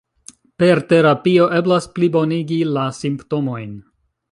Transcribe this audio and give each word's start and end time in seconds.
Per 0.61 0.79
terapio 0.93 1.45
eblas 1.59 1.87
plibonigi 1.99 2.59
la 2.79 2.89
simptomojn. 3.03 3.79